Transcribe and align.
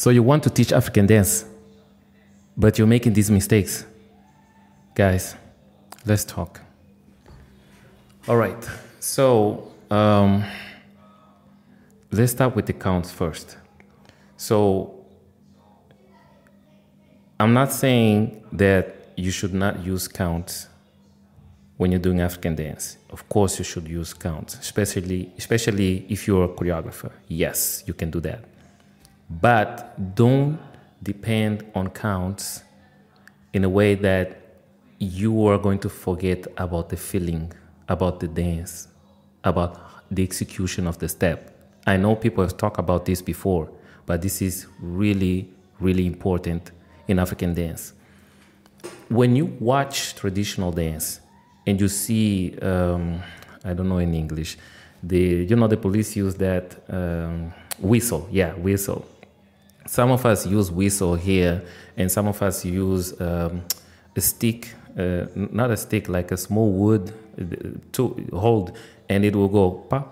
So 0.00 0.08
you 0.08 0.22
want 0.22 0.42
to 0.44 0.48
teach 0.48 0.72
African 0.72 1.04
dance, 1.04 1.44
but 2.56 2.78
you're 2.78 2.86
making 2.86 3.12
these 3.12 3.30
mistakes. 3.30 3.84
Guys, 4.94 5.34
let's 6.06 6.24
talk. 6.24 6.58
All 8.26 8.38
right. 8.38 8.66
So 9.00 9.70
um, 9.90 10.42
let's 12.10 12.32
start 12.32 12.56
with 12.56 12.64
the 12.64 12.72
counts 12.72 13.10
first. 13.10 13.58
So 14.38 15.04
I'm 17.38 17.52
not 17.52 17.70
saying 17.70 18.42
that 18.52 19.12
you 19.18 19.30
should 19.30 19.52
not 19.52 19.84
use 19.84 20.08
counts 20.08 20.68
when 21.76 21.92
you're 21.92 22.00
doing 22.00 22.22
African 22.22 22.54
dance. 22.56 22.96
Of 23.10 23.28
course, 23.28 23.58
you 23.58 23.66
should 23.66 23.86
use 23.86 24.14
counts, 24.14 24.54
especially 24.54 25.30
especially 25.36 26.06
if 26.08 26.26
you're 26.26 26.44
a 26.44 26.48
choreographer. 26.48 27.10
Yes, 27.28 27.84
you 27.86 27.92
can 27.92 28.10
do 28.10 28.20
that, 28.20 28.44
but 29.30 30.14
don't 30.16 30.58
depend 31.02 31.64
on 31.74 31.88
counts 31.90 32.62
in 33.52 33.64
a 33.64 33.68
way 33.68 33.94
that 33.94 34.36
you 34.98 35.46
are 35.46 35.58
going 35.58 35.78
to 35.78 35.88
forget 35.88 36.46
about 36.56 36.88
the 36.88 36.96
feeling, 36.96 37.52
about 37.88 38.20
the 38.20 38.28
dance, 38.28 38.88
about 39.44 39.80
the 40.10 40.22
execution 40.22 40.86
of 40.86 40.98
the 40.98 41.08
step. 41.08 41.56
I 41.86 41.96
know 41.96 42.16
people 42.16 42.44
have 42.44 42.56
talked 42.56 42.78
about 42.78 43.06
this 43.06 43.22
before, 43.22 43.70
but 44.04 44.20
this 44.20 44.42
is 44.42 44.66
really, 44.80 45.48
really 45.78 46.06
important 46.06 46.72
in 47.08 47.18
African 47.18 47.54
dance. 47.54 47.94
When 49.08 49.36
you 49.36 49.46
watch 49.46 50.14
traditional 50.14 50.72
dance 50.72 51.20
and 51.66 51.80
you 51.80 51.88
see, 51.88 52.58
um, 52.58 53.22
I 53.64 53.72
don't 53.72 53.88
know 53.88 53.98
in 53.98 54.14
English, 54.14 54.58
the 55.02 55.46
you 55.48 55.56
know 55.56 55.66
the 55.66 55.76
police 55.76 56.14
use 56.16 56.34
that 56.36 56.76
um, 56.90 57.52
whistle, 57.78 58.28
yeah, 58.30 58.52
whistle. 58.54 59.06
Some 59.86 60.10
of 60.10 60.24
us 60.26 60.46
use 60.46 60.70
whistle 60.70 61.14
here, 61.14 61.62
and 61.96 62.10
some 62.10 62.28
of 62.28 62.42
us 62.42 62.64
use 62.64 63.18
um, 63.20 63.64
a 64.16 64.20
stick, 64.20 64.74
uh, 64.98 65.26
not 65.34 65.70
a 65.70 65.76
stick, 65.76 66.08
like 66.08 66.30
a 66.30 66.36
small 66.36 66.70
wood 66.70 67.12
uh, 67.40 67.78
to 67.92 68.28
hold, 68.32 68.76
and 69.08 69.24
it 69.24 69.34
will 69.34 69.48
go 69.48 69.70
pa, 69.70 70.04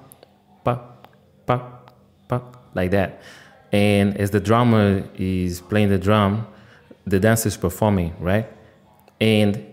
pa, 0.65 0.81
pa, 1.47 1.63
pa, 2.29 2.43
like 2.75 2.91
that. 2.91 3.23
And 3.73 4.17
as 4.17 4.31
the 4.31 4.41
drummer 4.41 5.05
is 5.17 5.61
playing 5.61 5.91
the 5.91 5.99
drum, 5.99 6.47
the 7.07 7.21
dancer 7.21 7.49
is 7.49 7.57
performing, 7.57 8.15
right? 8.19 8.47
And 9.21 9.65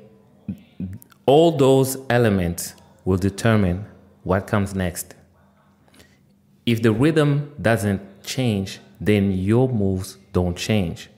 all 1.25 1.57
those 1.57 1.97
elements 2.09 2.75
will 3.05 3.17
determine 3.17 3.85
what 4.23 4.47
comes 4.47 4.75
next. 4.75 5.15
If 6.65 6.81
the 6.81 6.91
rhythm 6.91 7.53
doesn't 7.61 8.23
change, 8.23 8.79
then 8.99 9.31
your 9.31 9.69
moves 9.69 10.17
don't 10.33 10.57
change. 10.57 11.09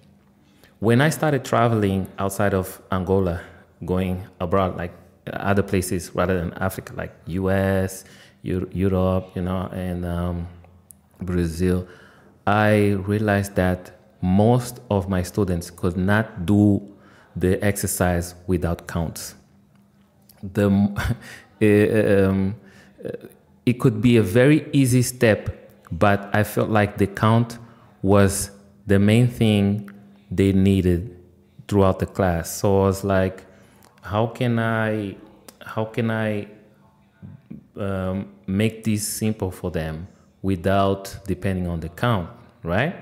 When 0.80 1.02
I 1.02 1.10
started 1.10 1.44
traveling 1.44 2.08
outside 2.20 2.54
of 2.54 2.82
Angola, 2.92 3.42
going 3.86 4.26
abroad, 4.40 4.78
like 4.78 4.94
other 5.34 5.64
places 5.64 6.14
rather 6.16 6.40
than 6.40 6.54
Africa, 6.54 6.94
like 6.96 7.14
US, 7.28 8.06
Europe, 8.44 9.32
you 9.36 9.42
know, 9.42 9.70
and 9.74 10.06
um, 10.06 10.48
Brazil, 11.22 11.88
I 12.46 12.92
realized 12.92 13.56
that 13.56 13.92
most 14.22 14.80
of 14.90 15.10
my 15.10 15.22
students 15.22 15.70
could 15.70 15.98
not 15.98 16.46
do 16.46 16.82
the 17.36 17.64
exercise 17.64 18.36
without 18.48 18.88
counts. 18.88 19.36
The, 20.42 20.68
um, 22.30 22.56
it 23.66 23.80
could 23.80 24.02
be 24.02 24.18
a 24.18 24.24
very 24.24 24.68
easy 24.72 25.02
step, 25.02 25.72
but 25.92 26.30
I 26.34 26.44
felt 26.44 26.70
like 26.70 26.98
the 26.98 27.08
count 27.08 27.60
was 28.02 28.52
the 28.86 29.00
main 29.00 29.28
thing 29.28 29.90
they 30.30 30.52
needed 30.52 31.16
throughout 31.68 32.00
the 32.00 32.06
class. 32.06 32.52
So 32.52 32.84
I 32.84 32.86
was 32.88 33.04
like, 33.04 33.46
how 34.02 34.28
can 34.28 34.60
I, 34.60 35.18
how 35.62 35.86
can 35.86 36.12
I 36.12 36.48
um, 37.76 38.30
make 38.46 38.84
this 38.84 39.08
simple 39.08 39.52
for 39.52 39.72
them 39.72 40.08
without 40.42 41.16
depending 41.26 41.68
on 41.68 41.80
the 41.80 41.90
count, 41.90 42.30
right? 42.64 42.96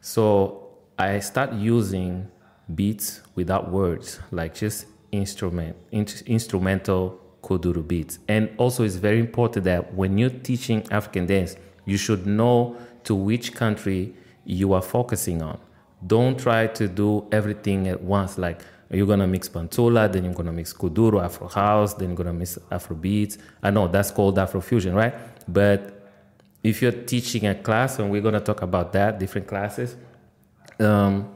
So 0.00 0.68
I 0.98 1.20
start 1.20 1.52
using 1.52 2.28
beats 2.74 3.22
without 3.34 3.70
words, 3.70 4.20
like 4.30 4.54
just 4.54 4.86
instrument, 5.12 5.76
in, 5.90 6.06
instrumental 6.26 7.20
kuduro 7.42 7.86
beats. 7.86 8.18
And 8.28 8.50
also, 8.56 8.84
it's 8.84 8.96
very 8.96 9.18
important 9.18 9.64
that 9.64 9.94
when 9.94 10.18
you're 10.18 10.30
teaching 10.30 10.86
African 10.90 11.26
dance, 11.26 11.56
you 11.84 11.96
should 11.96 12.26
know 12.26 12.76
to 13.04 13.14
which 13.14 13.54
country 13.54 14.14
you 14.44 14.72
are 14.72 14.82
focusing 14.82 15.42
on. 15.42 15.58
Don't 16.06 16.38
try 16.38 16.66
to 16.66 16.88
do 16.88 17.26
everything 17.30 17.88
at 17.88 18.02
once. 18.02 18.38
Like 18.38 18.62
you're 18.90 19.06
gonna 19.06 19.26
mix 19.26 19.48
pantula, 19.48 20.08
then 20.08 20.24
you're 20.24 20.34
gonna 20.34 20.52
mix 20.52 20.72
kuduro, 20.72 21.22
Afro 21.22 21.48
house, 21.48 21.94
then 21.94 22.08
you're 22.08 22.16
gonna 22.16 22.32
mix 22.32 22.58
Afro 22.70 22.96
beats. 22.96 23.38
I 23.62 23.70
know 23.70 23.86
that's 23.86 24.10
called 24.10 24.38
Afro 24.38 24.60
fusion, 24.60 24.94
right? 24.94 25.14
But 25.46 26.00
if 26.62 26.82
you're 26.82 26.92
teaching 26.92 27.46
a 27.46 27.54
class, 27.54 27.98
and 27.98 28.10
we're 28.10 28.20
gonna 28.20 28.40
talk 28.40 28.62
about 28.62 28.92
that, 28.92 29.18
different 29.18 29.46
classes, 29.46 29.96
um, 30.78 31.28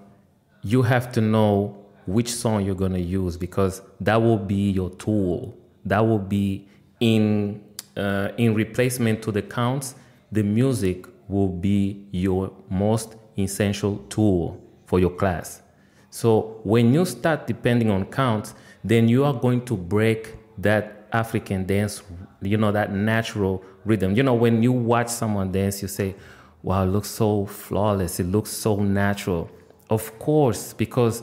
you 0.63 0.83
have 0.83 1.13
to 1.13 1.21
know 1.21 1.77
which 2.07 2.33
song 2.33 2.65
you're 2.65 2.75
gonna 2.75 2.99
use 2.99 3.37
because 3.37 3.83
that 4.01 4.17
will 4.21 4.39
be 4.39 4.71
your 4.71 4.91
tool. 4.91 5.57
That 5.85 6.01
will 6.01 6.19
be 6.19 6.67
in 7.01 7.63
uh, 7.97 8.31
in 8.37 8.55
replacement 8.55 9.23
to 9.23 9.33
the 9.33 9.43
counts. 9.43 9.95
The 10.33 10.43
music 10.43 11.07
will 11.29 11.49
be 11.49 12.07
your 12.11 12.53
most 12.69 13.17
essential 13.39 13.99
tool 14.09 14.61
for 14.87 15.01
your 15.01 15.11
class. 15.11 15.63
So 16.11 16.61
when 16.63 16.95
you 16.95 17.05
start 17.05 17.47
depending 17.47 17.91
on 17.91 18.07
counts, 18.07 18.55
then 18.83 19.09
you 19.09 19.25
are 19.25 19.35
going 19.35 19.65
to 19.65 19.77
break 19.77 20.37
that 20.59 21.07
African 21.13 21.65
dance, 21.65 22.03
you 22.43 22.57
know, 22.57 22.71
that 22.73 22.93
natural 22.93 23.65
rhythm. 23.85 24.15
You 24.15 24.23
know, 24.23 24.35
when 24.35 24.63
you 24.63 24.73
watch 24.73 25.09
someone 25.09 25.51
dance, 25.53 25.83
you 25.83 25.89
say, 25.89 26.15
wow, 26.63 26.85
it 26.85 26.87
looks 26.87 27.09
so 27.09 27.47
flawless. 27.47 28.21
It 28.21 28.25
looks 28.27 28.51
so 28.51 28.77
natural. 28.77 29.51
Of 29.91 30.19
course, 30.19 30.73
because 30.73 31.23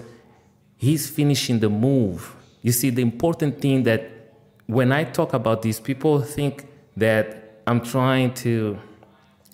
he's 0.77 1.09
finishing 1.09 1.59
the 1.59 1.69
move. 1.69 2.35
You 2.61 2.71
see, 2.71 2.89
the 2.89 3.01
important 3.01 3.61
thing 3.61 3.83
that 3.83 4.33
when 4.67 4.91
I 4.91 5.03
talk 5.03 5.33
about 5.33 5.61
this, 5.61 5.79
people 5.79 6.21
think 6.21 6.67
that 6.95 7.61
I'm 7.67 7.81
trying 7.81 8.33
to 8.35 8.77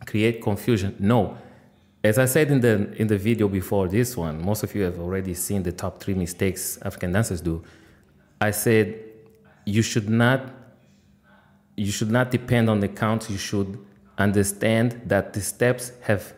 create 0.07 0.41
confusion. 0.41 0.95
No. 0.99 1.37
As 2.03 2.17
I 2.17 2.25
said 2.25 2.49
in 2.49 2.61
the 2.61 2.93
in 2.95 3.07
the 3.07 3.17
video 3.17 3.47
before 3.47 3.87
this 3.87 4.15
one, 4.17 4.43
most 4.43 4.63
of 4.63 4.73
you 4.73 4.83
have 4.83 4.97
already 4.99 5.33
seen 5.33 5.61
the 5.63 5.71
top 5.71 6.01
three 6.01 6.13
mistakes 6.13 6.79
African 6.83 7.11
dancers 7.11 7.41
do. 7.41 7.63
I 8.39 8.51
said 8.51 8.95
you 9.65 9.81
should 9.81 10.09
not 10.09 10.49
you 11.75 11.91
should 11.91 12.11
not 12.11 12.31
depend 12.31 12.69
on 12.69 12.79
the 12.79 12.87
count. 12.87 13.29
You 13.29 13.37
should 13.37 13.77
understand 14.17 15.01
that 15.05 15.33
the 15.33 15.41
steps 15.41 15.91
have 16.01 16.33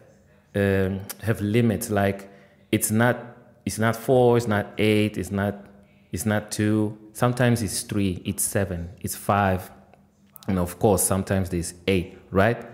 um, 0.56 1.02
have 1.22 1.40
limits. 1.40 1.90
Like 1.90 2.30
it's 2.72 2.90
not 2.90 3.18
it's 3.66 3.78
not 3.78 3.96
four, 3.96 4.38
it's 4.38 4.48
not 4.48 4.68
eight, 4.78 5.18
it's 5.18 5.32
not 5.32 5.56
it's 6.12 6.26
not 6.26 6.52
two. 6.52 6.98
Sometimes 7.14 7.62
it's 7.62 7.82
three, 7.82 8.22
it's 8.26 8.44
seven, 8.44 8.90
it's 9.02 9.16
five, 9.16 9.70
and 10.48 10.58
of 10.58 10.80
course 10.80 11.04
sometimes 11.04 11.50
there's 11.50 11.76
eight, 11.88 12.18
right? 12.32 12.66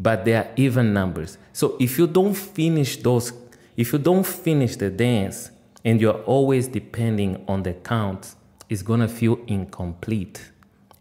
But 0.00 0.24
they 0.24 0.34
are 0.34 0.48
even 0.56 0.94
numbers. 0.94 1.36
So 1.52 1.76
if 1.78 1.98
you 1.98 2.06
don't 2.06 2.34
finish 2.34 2.96
those, 2.96 3.32
if 3.76 3.92
you 3.92 3.98
don't 3.98 4.26
finish 4.26 4.76
the 4.76 4.88
dance, 4.88 5.50
and 5.84 6.00
you're 6.00 6.22
always 6.24 6.68
depending 6.68 7.44
on 7.48 7.62
the 7.62 7.74
count, 7.74 8.34
it's 8.68 8.82
gonna 8.82 9.08
feel 9.08 9.38
incomplete. 9.46 10.50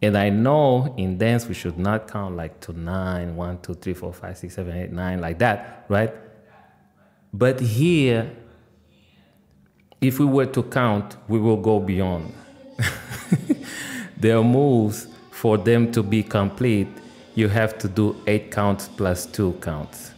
And 0.02 0.18
I 0.18 0.30
know 0.30 0.94
in 0.98 1.18
dance 1.18 1.48
we 1.48 1.54
should 1.54 1.78
not 1.78 2.10
count 2.10 2.36
like 2.38 2.60
to 2.62 2.74
nine, 2.74 3.36
one, 3.36 3.60
two, 3.62 3.74
three, 3.74 3.94
four, 3.94 4.14
five, 4.14 4.38
six, 4.38 4.56
seven, 4.56 4.78
eight, 4.78 4.92
nine, 4.92 5.20
like 5.20 5.40
that, 5.40 5.86
right? 5.90 6.14
But 7.34 7.60
here, 7.60 8.32
if 10.00 10.20
we 10.20 10.26
were 10.26 10.46
to 10.48 10.64
count, 10.64 11.18
we 11.28 11.40
will 11.40 11.58
go 11.58 11.80
beyond. 11.80 12.34
there 14.18 14.38
are 14.38 14.44
moves 14.44 15.08
for 15.32 15.58
them 15.58 15.92
to 15.92 16.02
be 16.02 16.24
complete. 16.24 16.88
You 17.40 17.48
have 17.48 17.78
to 17.78 17.88
do 17.88 18.18
eight 18.28 18.52
counts 18.52 18.90
plus 18.90 19.26
two 19.26 19.54
counts. 19.62 20.12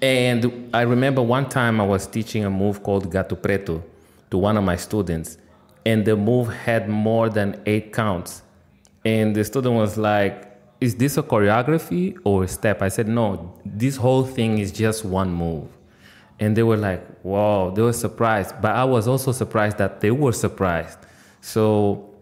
And 0.00 0.70
I 0.72 0.82
remember 0.82 1.22
one 1.22 1.48
time 1.48 1.80
I 1.80 1.84
was 1.84 2.06
teaching 2.06 2.44
a 2.44 2.50
move 2.50 2.84
called 2.84 3.10
Gato 3.10 3.34
Preto 3.34 3.82
to 4.30 4.38
one 4.38 4.56
of 4.56 4.62
my 4.62 4.76
students 4.76 5.38
and 5.84 6.04
the 6.04 6.14
move 6.14 6.54
had 6.54 6.88
more 6.88 7.28
than 7.28 7.60
eight 7.66 7.92
counts. 7.92 8.42
And 9.04 9.34
the 9.34 9.42
student 9.44 9.74
was 9.74 9.98
like, 9.98 10.56
Is 10.80 10.94
this 10.94 11.16
a 11.16 11.22
choreography 11.24 12.16
or 12.22 12.44
a 12.44 12.48
step? 12.48 12.80
I 12.80 12.86
said, 12.86 13.08
No, 13.08 13.52
this 13.64 13.96
whole 13.96 14.22
thing 14.22 14.58
is 14.58 14.70
just 14.70 15.04
one 15.04 15.32
move. 15.32 15.66
And 16.38 16.56
they 16.56 16.62
were 16.62 16.76
like, 16.76 17.04
Wow, 17.24 17.70
they 17.70 17.82
were 17.82 17.92
surprised. 17.92 18.54
But 18.62 18.76
I 18.76 18.84
was 18.84 19.08
also 19.08 19.32
surprised 19.32 19.78
that 19.78 20.00
they 20.00 20.12
were 20.12 20.32
surprised. 20.32 21.00
So 21.40 22.15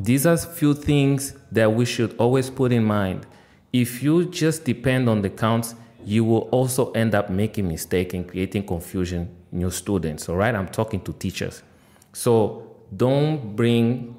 these 0.00 0.26
are 0.26 0.36
few 0.36 0.74
things 0.74 1.34
that 1.50 1.72
we 1.72 1.84
should 1.84 2.14
always 2.18 2.50
put 2.50 2.70
in 2.70 2.84
mind. 2.84 3.26
If 3.72 4.00
you 4.00 4.26
just 4.26 4.64
depend 4.64 5.08
on 5.08 5.22
the 5.22 5.30
counts, 5.30 5.74
you 6.04 6.24
will 6.24 6.48
also 6.52 6.92
end 6.92 7.16
up 7.16 7.30
making 7.30 7.66
mistake 7.66 8.14
and 8.14 8.26
creating 8.26 8.64
confusion 8.64 9.28
in 9.52 9.60
your 9.60 9.72
students. 9.72 10.28
All 10.28 10.36
right, 10.36 10.54
I'm 10.54 10.68
talking 10.68 11.00
to 11.00 11.12
teachers. 11.12 11.64
So 12.12 12.76
don't 12.96 13.56
bring 13.56 14.16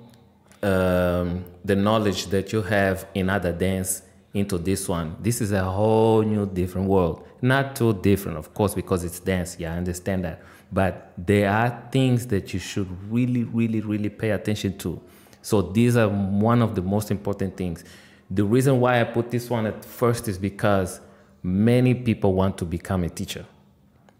um, 0.61 1.45
the 1.63 1.77
knowledge 1.77 2.27
that 2.27 2.51
you 2.51 2.61
have 2.61 3.07
in 3.13 3.29
other 3.29 3.53
dance 3.53 4.01
into 4.33 4.57
this 4.57 4.87
one. 4.89 5.15
This 5.21 5.39
is 5.39 5.53
a 5.53 5.63
whole 5.63 6.23
new 6.23 6.45
different 6.45 6.89
world. 6.89 7.25
Not 7.41 7.77
too 7.77 7.93
different, 7.93 8.37
of 8.37 8.53
course, 8.53 8.75
because 8.75 9.05
it's 9.05 9.21
dance. 9.21 9.55
Yeah, 9.57 9.73
I 9.73 9.77
understand 9.77 10.25
that. 10.25 10.41
But 10.73 11.13
there 11.17 11.49
are 11.49 11.83
things 11.89 12.27
that 12.27 12.53
you 12.53 12.59
should 12.59 12.89
really, 13.09 13.45
really, 13.45 13.79
really 13.79 14.09
pay 14.09 14.31
attention 14.31 14.77
to. 14.79 15.01
So 15.41 15.61
these 15.61 15.95
are 15.97 16.09
one 16.09 16.61
of 16.61 16.75
the 16.75 16.81
most 16.81 17.11
important 17.11 17.57
things. 17.57 17.83
The 18.29 18.43
reason 18.43 18.79
why 18.79 19.01
I 19.01 19.03
put 19.05 19.31
this 19.31 19.49
one 19.49 19.65
at 19.65 19.83
first 19.83 20.27
is 20.27 20.37
because 20.37 21.01
many 21.41 21.93
people 21.93 22.33
want 22.33 22.57
to 22.59 22.65
become 22.65 23.03
a 23.03 23.09
teacher. 23.09 23.45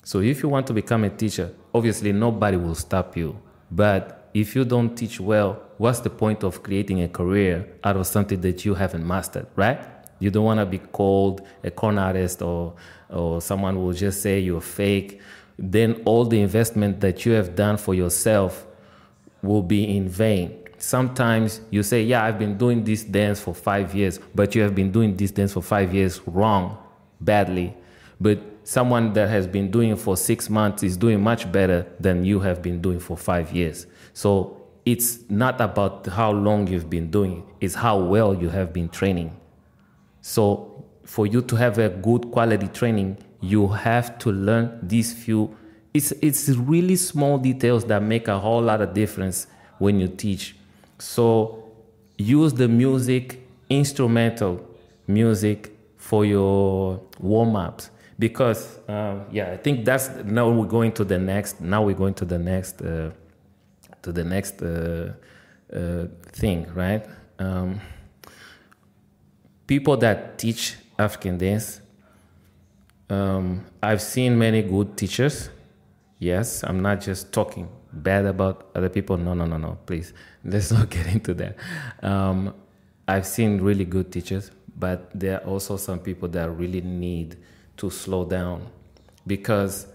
So 0.04 0.22
if 0.22 0.42
you 0.42 0.50
want 0.50 0.66
to 0.68 0.74
become 0.74 1.04
a 1.04 1.10
teacher, 1.10 1.54
obviously 1.74 2.12
nobody 2.12 2.58
will 2.58 2.76
stop 2.76 3.16
you. 3.16 3.40
But 3.70 4.30
if 4.34 4.56
you 4.56 4.66
don't 4.66 4.96
teach 4.96 5.20
well, 5.20 5.62
what's 5.78 6.00
the 6.00 6.10
point 6.10 6.44
of 6.44 6.64
creating 6.64 7.02
a 7.04 7.10
career 7.10 7.68
out 7.84 7.98
of 7.98 8.08
something 8.08 8.42
that 8.42 8.66
you 8.66 8.74
haven't 8.74 9.06
mastered, 9.06 9.48
right? 9.56 9.80
You 10.20 10.32
don't 10.32 10.46
want 10.46 10.60
to 10.60 10.66
be 10.66 10.80
called 10.80 11.42
a 11.64 11.72
con 11.72 11.98
artist 11.98 12.42
or 12.42 12.76
or 13.10 13.42
someone 13.42 13.76
will 13.82 13.94
just 13.94 14.22
say 14.22 14.40
you're 14.40 14.62
fake. 14.62 15.20
Then 15.58 16.02
all 16.06 16.26
the 16.26 16.40
investment 16.42 17.02
that 17.02 17.26
you 17.26 17.34
have 17.34 17.56
done 17.56 17.78
for 17.78 17.94
yourself 17.94 18.66
will 19.42 19.64
be 19.64 19.96
in 19.98 20.08
vain. 20.08 20.59
Sometimes 20.80 21.62
you 21.70 21.84
say, 21.84 22.04
Yeah, 22.04 22.24
I've 22.24 22.40
been 22.40 22.58
doing 22.58 22.84
this 22.84 23.04
dance 23.04 23.40
for 23.40 23.54
five 23.54 23.94
years, 23.94 24.20
but 24.34 24.56
you 24.56 24.62
have 24.62 24.74
been 24.74 24.92
doing 24.92 25.16
this 25.16 25.32
dance 25.32 25.54
for 25.54 25.62
five 25.62 25.94
years 25.94 26.22
wrong, 26.26 26.78
badly. 27.20 27.76
But 28.20 28.40
someone 28.64 29.14
that 29.14 29.30
has 29.30 29.48
been 29.48 29.72
doing 29.72 29.92
it 29.92 30.00
for 30.00 30.16
six 30.16 30.50
months 30.50 30.84
is 30.84 30.96
doing 30.98 31.22
much 31.22 31.52
better 31.52 31.86
than 32.00 32.24
you 32.24 32.40
have 32.40 32.62
been 32.62 32.82
doing 32.82 33.00
for 33.00 33.18
five 33.18 33.52
years. 33.52 33.88
So 34.14 34.62
it's 34.86 35.30
not 35.30 35.60
about 35.62 36.08
how 36.08 36.32
long 36.32 36.68
you've 36.68 36.90
been 36.90 37.12
doing 37.12 37.40
it, 37.40 37.66
it's 37.66 37.76
how 37.76 38.00
well 38.00 38.34
you 38.34 38.50
have 38.50 38.74
been 38.74 38.90
training. 38.90 39.36
So 40.22 40.86
for 41.04 41.26
you 41.26 41.42
to 41.42 41.56
have 41.56 41.78
a 41.78 41.90
good 41.90 42.32
quality 42.32 42.68
training, 42.68 43.18
you 43.42 43.68
have 43.68 44.18
to 44.20 44.32
learn 44.32 44.80
these 44.84 45.14
few. 45.14 45.56
It's 45.94 46.12
it's 46.22 46.50
really 46.50 46.96
small 46.96 47.38
details 47.38 47.86
that 47.86 48.04
make 48.04 48.28
a 48.28 48.38
whole 48.38 48.62
lot 48.62 48.82
of 48.82 48.94
difference 48.94 49.48
when 49.80 50.00
you 50.00 50.08
teach. 50.08 50.56
So 51.00 51.64
use 52.18 52.54
the 52.54 52.68
music, 52.68 53.42
instrumental 53.70 54.66
music 55.08 55.72
for 55.98 56.26
your 56.26 57.02
warm 57.20 57.56
ups 57.56 57.90
because 58.20 58.78
uh, 58.90 59.20
yeah, 59.32 59.52
I 59.52 59.58
think 59.58 59.86
that's 59.86 60.10
now 60.26 60.50
we're 60.50 60.68
going 60.68 60.92
to 60.94 61.06
the 61.06 61.18
next. 61.18 61.62
Now 61.62 61.84
we're 61.84 61.96
going 61.96 62.14
to 62.16 62.26
the 62.26 62.38
next 62.38 62.82
uh, 62.82 63.12
to 64.02 64.12
the 64.12 64.24
next 64.24 64.62
uh, 64.62 65.14
uh 65.74 66.08
thing, 66.34 66.68
right? 66.74 67.06
Um, 67.40 67.80
people 69.68 69.96
that 69.98 70.38
teach 70.38 70.76
African 70.98 71.38
dance, 71.38 71.80
um, 73.10 73.66
I've 73.82 74.02
seen 74.02 74.38
many 74.38 74.62
good 74.62 74.98
teachers. 74.98 75.50
Yes, 76.18 76.64
I'm 76.66 76.82
not 76.82 77.00
just 77.00 77.32
talking 77.32 77.70
bad 77.92 78.26
about 78.26 78.70
other 78.76 78.90
people. 78.90 79.18
No, 79.18 79.34
no, 79.34 79.46
no, 79.46 79.58
no. 79.58 79.78
Please, 79.86 80.14
let's 80.44 80.72
not 80.72 80.90
get 80.90 81.08
into 81.08 81.34
that. 81.36 81.56
Um, 82.02 82.54
I've 83.08 83.26
seen 83.26 83.62
really 83.62 83.86
good 83.86 84.12
teachers, 84.12 84.52
but 84.78 85.10
there 85.14 85.42
are 85.42 85.48
also 85.48 85.78
some 85.78 86.00
people 86.00 86.28
that 86.30 86.50
really 86.52 86.82
need 86.82 87.38
to 87.78 87.90
slow 87.90 88.26
down 88.26 88.68
because 89.26 89.88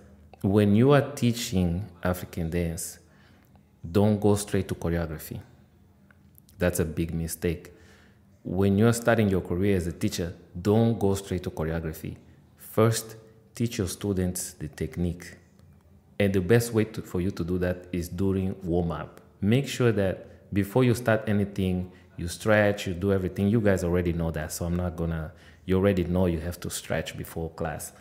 when 0.42 0.74
you 0.74 0.92
are 0.92 1.12
teaching 1.12 1.84
African 2.02 2.50
dance, 2.50 2.98
don't 3.90 4.18
go 4.18 4.34
straight 4.34 4.68
to 4.68 4.74
choreography. 4.74 5.40
That's 6.58 6.80
a 6.80 6.84
big 6.84 7.14
mistake 7.14 7.74
when 8.44 8.76
you're 8.76 8.92
starting 8.92 9.30
your 9.30 9.40
career 9.40 9.76
as 9.76 9.86
a 9.86 9.92
teacher, 9.92 10.34
don't 10.60 10.98
go 10.98 11.14
straight 11.14 11.42
to 11.42 11.50
choreography. 11.50 12.16
First, 12.58 13.16
teach 13.54 13.78
your 13.78 13.88
students 13.88 14.52
the 14.52 14.68
technique. 14.68 15.36
And 16.18 16.32
the 16.32 16.40
best 16.40 16.72
way 16.72 16.84
to, 16.84 17.02
for 17.02 17.20
you 17.20 17.30
to 17.32 17.44
do 17.44 17.58
that 17.58 17.86
is 17.92 18.08
during 18.08 18.54
warm 18.62 18.92
up. 18.92 19.20
Make 19.40 19.66
sure 19.66 19.92
that 19.92 20.52
before 20.54 20.84
you 20.84 20.94
start 20.94 21.24
anything, 21.28 21.90
you 22.16 22.28
stretch, 22.28 22.86
you 22.86 22.94
do 22.94 23.12
everything. 23.12 23.48
You 23.48 23.60
guys 23.60 23.82
already 23.82 24.12
know 24.12 24.30
that, 24.30 24.52
so 24.52 24.64
I'm 24.66 24.76
not 24.76 24.96
gonna, 24.96 25.32
you 25.66 25.76
already 25.76 26.04
know 26.04 26.26
you 26.26 26.38
have 26.40 26.60
to 26.60 26.70
stretch 26.70 27.16
before 27.16 27.50
class. 27.50 27.92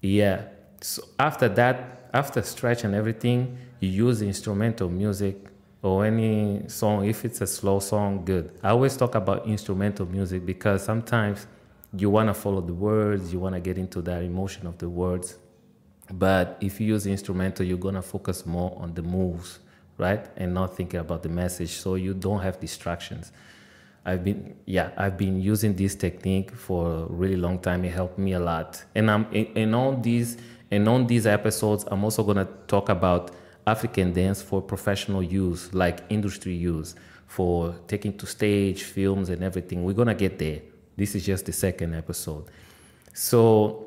Yeah. 0.00 0.42
So 0.80 1.04
after 1.18 1.48
that, 1.50 2.08
after 2.12 2.42
stretch 2.42 2.82
and 2.84 2.94
everything, 2.94 3.56
you 3.78 3.88
use 3.88 4.20
instrumental 4.20 4.88
music 4.90 5.36
or 5.82 6.04
any 6.04 6.68
song, 6.68 7.04
if 7.06 7.24
it's 7.24 7.40
a 7.40 7.46
slow 7.46 7.80
song, 7.80 8.24
good. 8.24 8.52
I 8.62 8.70
always 8.70 8.96
talk 8.96 9.14
about 9.14 9.46
instrumental 9.46 10.06
music 10.06 10.44
because 10.46 10.84
sometimes 10.84 11.46
you 11.96 12.10
want 12.10 12.28
to 12.28 12.34
follow 12.34 12.60
the 12.60 12.74
words, 12.74 13.32
you 13.32 13.40
want 13.40 13.54
to 13.54 13.60
get 13.60 13.78
into 13.78 14.00
that 14.02 14.22
emotion 14.22 14.66
of 14.66 14.78
the 14.78 14.88
words. 14.88 15.36
But 16.12 16.58
if 16.60 16.80
you 16.80 16.88
use 16.88 17.06
instrumental, 17.06 17.64
you're 17.64 17.78
to 17.78 18.02
focus 18.02 18.44
more 18.44 18.76
on 18.78 18.94
the 18.94 19.02
moves, 19.02 19.60
right? 19.96 20.28
And 20.36 20.52
not 20.52 20.76
thinking 20.76 21.00
about 21.00 21.22
the 21.22 21.28
message. 21.28 21.70
So 21.70 21.94
you 21.94 22.12
don't 22.12 22.40
have 22.40 22.60
distractions. 22.60 23.32
I've 24.04 24.24
been, 24.24 24.56
yeah, 24.66 24.90
I've 24.96 25.16
been 25.16 25.40
using 25.40 25.74
this 25.74 25.94
technique 25.94 26.50
for 26.50 26.92
a 26.92 27.04
really 27.06 27.36
long 27.36 27.60
time. 27.60 27.84
It 27.84 27.92
helped 27.92 28.18
me 28.18 28.32
a 28.32 28.40
lot. 28.40 28.84
And 28.94 29.10
I'm 29.10 29.26
in 29.32 29.74
all 29.74 29.96
these, 29.96 30.36
and 30.70 30.88
on 30.88 31.06
these 31.06 31.26
episodes, 31.26 31.84
I'm 31.86 32.04
also 32.04 32.22
to 32.34 32.48
talk 32.66 32.88
about 32.88 33.30
African 33.66 34.12
dance 34.12 34.42
for 34.42 34.60
professional 34.60 35.22
use, 35.22 35.72
like 35.72 36.00
industry 36.08 36.52
use, 36.52 36.96
for 37.26 37.74
taking 37.86 38.18
to 38.18 38.26
stage, 38.26 38.82
films, 38.82 39.28
and 39.30 39.42
everything. 39.42 39.84
We're 39.84 39.94
gonna 39.94 40.14
get 40.14 40.38
there. 40.38 40.60
This 40.96 41.14
is 41.14 41.24
just 41.24 41.46
the 41.46 41.52
second 41.52 41.94
episode. 41.94 42.46
So 43.14 43.81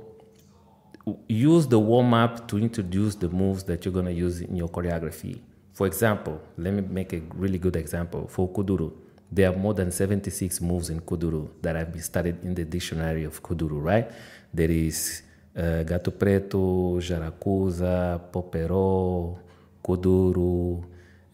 use 1.28 1.68
the 1.68 1.80
warm 1.80 2.14
up 2.14 2.48
to 2.48 2.58
introduce 2.58 3.16
the 3.16 3.30
moves 3.30 3.64
that 3.64 3.86
you're 3.86 3.94
gonna 3.94 4.12
use 4.12 4.42
in 4.42 4.56
your 4.56 4.70
choreography. 4.70 5.40
For 5.74 5.88
example, 5.88 6.42
let 6.58 6.74
me 6.74 6.82
make 6.82 7.14
a 7.14 7.22
really 7.36 7.58
good 7.58 7.76
example. 7.76 8.28
For 8.28 8.50
Kuduro, 8.50 8.94
there 9.32 9.50
are 9.52 9.56
more 9.56 9.74
than 9.74 9.92
76 9.92 10.62
moves 10.62 10.90
in 10.90 11.02
Kuduro 11.02 11.50
that 11.62 11.76
have 11.76 11.92
been 11.92 12.02
studied 12.02 12.44
in 12.44 12.56
the 12.56 12.64
dictionary 12.64 13.24
of 13.24 13.44
Kuduro, 13.44 13.84
right? 13.84 14.10
There 14.54 14.72
is 14.72 15.22
uh, 15.56 15.84
Gato 15.84 16.12
Preto, 16.12 17.00
Jaracuza, 17.00 18.22
Popero, 18.32 19.38
Kuduro, 19.84 20.84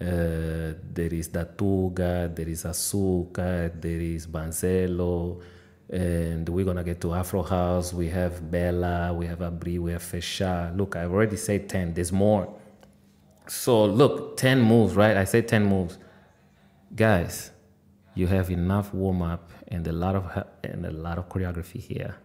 uh, 0.02 0.74
there 0.94 1.14
is 1.14 1.30
Datuga, 1.30 2.34
there 2.36 2.50
is 2.50 2.64
Asuka, 2.64 3.72
there 3.80 4.00
is 4.00 4.26
Banzelo, 4.26 5.40
and 5.92 6.48
we're 6.48 6.66
gonna 6.66 6.84
get 6.84 7.02
to 7.02 7.14
Afro 7.14 7.44
House. 7.44 7.94
We 7.94 8.10
have 8.10 8.50
Bella, 8.50 9.14
we 9.14 9.26
have 9.28 9.42
Abri, 9.42 9.78
we 9.78 9.92
have 9.92 10.02
Fesha. 10.02 10.76
Look, 10.76 10.96
I've 10.96 11.12
already 11.12 11.38
said 11.38 11.68
10, 11.70 11.94
there's 11.94 12.12
more. 12.12 12.54
So, 13.48 13.86
look, 13.86 14.38
10 14.38 14.62
moves, 14.62 14.96
right? 14.96 15.18
I 15.18 15.26
said 15.26 15.48
10 15.48 15.66
moves. 15.66 15.98
Guys, 16.96 17.52
you 18.16 18.28
have 18.28 18.50
enough 18.50 18.94
warm 18.94 19.22
up 19.22 19.52
and 19.68 19.86
a 19.88 19.92
lot 19.92 20.16
of 20.16 20.46
and 20.64 20.86
a 20.86 20.92
lot 20.92 21.18
of 21.18 21.30
choreography 21.30 21.80
here. 21.80 22.16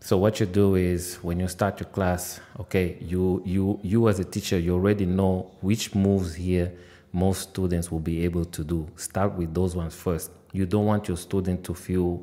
So 0.00 0.16
what 0.16 0.40
you 0.40 0.46
do 0.46 0.76
is 0.76 1.16
when 1.16 1.40
you 1.40 1.48
start 1.48 1.80
your 1.80 1.88
class, 1.88 2.40
okay, 2.58 2.96
you 3.00 3.42
you 3.44 3.80
you 3.82 4.08
as 4.08 4.18
a 4.18 4.24
teacher, 4.24 4.58
you 4.58 4.74
already 4.74 5.06
know 5.06 5.50
which 5.60 5.94
moves 5.94 6.34
here 6.34 6.72
most 7.12 7.50
students 7.50 7.90
will 7.90 8.00
be 8.00 8.24
able 8.24 8.44
to 8.44 8.64
do. 8.64 8.88
Start 8.96 9.34
with 9.34 9.52
those 9.52 9.74
ones 9.74 9.94
first. 9.94 10.30
You 10.52 10.66
don't 10.66 10.86
want 10.86 11.08
your 11.08 11.16
student 11.16 11.64
to 11.64 11.74
feel 11.74 12.22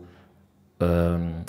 um, 0.80 1.46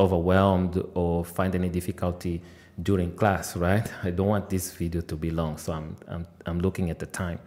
overwhelmed 0.00 0.82
or 0.94 1.24
find 1.24 1.54
any 1.54 1.68
difficulty 1.68 2.42
during 2.82 3.12
class, 3.12 3.56
right? 3.56 3.90
I 4.02 4.10
don't 4.10 4.28
want 4.28 4.50
this 4.50 4.72
video 4.72 5.00
to 5.02 5.16
be 5.16 5.30
long, 5.30 5.58
so 5.58 5.72
I'm 5.72 5.96
I'm 6.06 6.26
I'm 6.46 6.60
looking 6.60 6.90
at 6.90 6.98
the 6.98 7.06
time. 7.06 7.38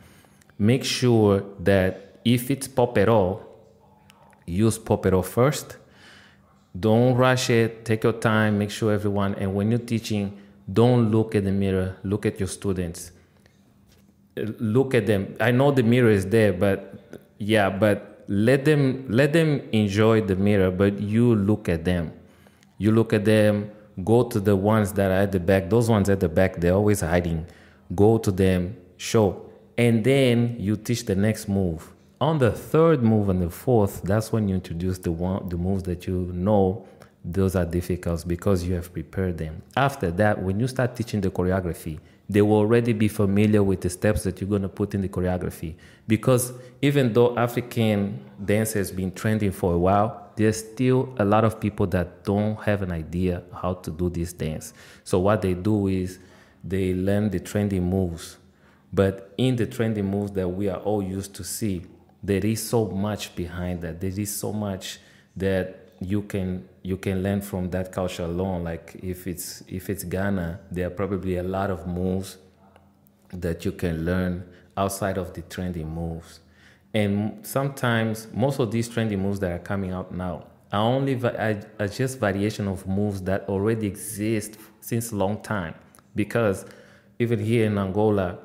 Make 0.58 0.84
sure 0.84 1.44
that 1.60 2.20
if 2.24 2.51
it's 2.51 2.68
popero, 2.68 3.41
use 4.46 4.77
popero 4.77 5.24
first 5.25 5.77
don't 6.80 7.15
rush 7.15 7.50
it. 7.50 7.84
Take 7.86 8.03
your 8.03 8.13
time. 8.13 8.58
Make 8.58 8.72
sure 8.72 8.94
everyone. 8.94 9.36
And 9.36 9.53
when 9.53 9.72
you're 9.72 9.80
teaching, 9.80 10.38
don't 10.72 11.12
look 11.12 11.36
at 11.36 11.44
the 11.44 11.51
mirror. 11.51 11.98
Look 12.03 12.25
at 12.25 12.39
your 12.39 12.48
students. 12.48 13.12
Look 14.36 14.94
at 14.96 15.06
them. 15.06 15.36
I 15.39 15.51
know 15.51 15.72
the 15.72 15.84
mirror 15.84 16.10
is 16.10 16.25
there, 16.27 16.53
but 16.53 17.20
yeah, 17.38 17.70
but 17.70 18.11
let 18.28 18.66
them 18.66 19.06
let 19.10 19.34
them 19.34 19.62
enjoy 19.72 20.22
the 20.22 20.36
mirror. 20.36 20.72
But 20.72 21.00
you 21.00 21.36
look 21.36 21.70
at 21.70 21.86
them. 21.86 22.13
You 22.78 22.92
look 22.92 23.13
at 23.13 23.25
them. 23.25 23.72
Go 24.04 24.24
to 24.24 24.40
the 24.40 24.56
ones 24.56 24.94
that 24.94 25.12
are 25.12 25.22
at 25.24 25.32
the 25.32 25.40
back. 25.40 25.70
Those 25.70 25.90
ones 25.90 26.10
at 26.10 26.20
the 26.20 26.30
back, 26.30 26.56
they're 26.60 26.74
always 26.74 27.01
hiding. 27.01 27.46
Go 27.94 28.18
to 28.18 28.32
them. 28.32 28.78
Show, 28.98 29.50
and 29.80 30.04
then 30.04 30.58
you 30.60 30.75
teach 30.75 31.06
the 31.06 31.16
next 31.16 31.48
move 31.48 31.92
on 32.22 32.38
the 32.38 32.51
third 32.51 33.01
move 33.01 33.30
and 33.30 33.42
the 33.42 33.50
fourth, 33.50 34.04
that's 34.04 34.32
when 34.32 34.48
you 34.48 34.54
introduce 34.54 35.00
the 35.00 35.12
one 35.12 35.50
the 35.50 35.58
moves 35.58 35.84
that 35.84 36.06
you 36.06 36.30
know 36.34 36.86
those 37.25 37.56
are 37.56 37.66
difficult 37.66 38.28
because 38.28 38.63
you 38.63 38.75
have 38.75 38.94
prepared 38.94 39.38
them. 39.38 39.62
After 39.75 40.12
that, 40.12 40.42
when 40.42 40.60
you 40.60 40.68
start 40.68 40.96
teaching 40.96 41.22
the 41.22 41.32
choreography, 41.32 42.00
they 42.31 42.41
will 42.41 42.55
already 42.55 42.93
be 42.93 43.09
familiar 43.09 43.61
with 43.61 43.81
the 43.81 43.89
steps 43.89 44.23
that 44.23 44.39
you're 44.39 44.50
going 44.50 44.61
to 44.61 44.69
put 44.69 44.95
in 44.95 45.01
the 45.01 45.09
choreography. 45.09 45.75
Because 46.07 46.53
even 46.81 47.11
though 47.11 47.38
African 47.38 48.23
dance 48.43 48.71
has 48.71 48.89
been 48.89 49.11
trending 49.11 49.51
for 49.51 49.73
a 49.73 49.77
while, 49.77 50.31
there's 50.38 50.59
still 50.59 51.13
a 51.17 51.25
lot 51.25 51.43
of 51.43 51.59
people 51.59 51.88
that 51.88 52.23
don't 52.23 52.57
have 52.61 52.83
an 52.83 52.91
idea 52.93 53.43
how 53.61 53.73
to 53.73 53.91
do 53.91 54.09
this 54.09 54.31
dance. 54.31 54.73
So 55.03 55.19
what 55.19 55.41
they 55.41 55.53
do 55.53 55.88
is 55.88 56.19
they 56.63 56.93
learn 56.93 57.31
the 57.31 57.41
trending 57.41 57.83
moves. 57.83 58.38
But 58.93 59.33
in 59.38 59.57
the 59.57 59.65
trending 59.65 60.05
moves 60.05 60.31
that 60.31 60.47
we 60.47 60.69
are 60.69 60.79
all 60.79 61.03
used 61.03 61.33
to 61.35 61.43
see, 61.43 61.81
there 62.23 62.45
is 62.45 62.65
so 62.65 62.88
much 62.88 63.35
behind 63.35 63.81
that. 63.81 64.00
There 64.00 64.09
is 64.09 64.33
so 64.33 64.53
much 64.53 65.00
that 65.35 65.80
you 66.01 66.24
can 66.24 66.67
you 66.81 66.98
can 66.98 67.22
learn 67.22 67.41
from 67.41 67.70
that 67.70 67.91
culture 67.91 68.24
alone. 68.24 68.63
Like 68.63 68.96
if 69.01 69.27
it's 69.27 69.63
if 69.67 69.89
it's 69.89 70.03
Ghana, 70.03 70.60
there 70.72 70.88
are 70.88 70.89
probably 70.89 71.38
a 71.38 71.43
lot 71.43 71.70
of 71.70 71.88
moves 71.88 72.38
that 73.31 73.63
you 73.63 73.72
can 73.72 74.03
learn 74.03 74.43
outside 74.75 75.17
of 75.17 75.34
the 75.34 75.43
trending 75.43 75.88
moves. 75.88 76.39
And 76.93 77.46
sometimes 77.46 78.27
most 78.34 78.60
of 78.60 78.72
these 78.72 78.89
trendy 78.89 79.17
moves 79.17 79.39
that 79.39 79.51
are 79.51 79.60
coming 79.60 79.91
out 79.91 80.13
now 80.13 80.48
are 80.74 80.81
only 80.81 81.13
are 81.24 81.88
just 81.88 82.20
variation 82.20 82.67
of 82.67 82.88
moves 82.88 83.22
that 83.22 83.48
already 83.48 83.88
exist 83.88 84.58
since 84.81 85.13
long 85.13 85.41
time. 85.41 85.75
Because 86.15 86.65
even 87.20 87.39
here 87.39 87.65
in 87.65 87.77
Angola, 87.77 88.39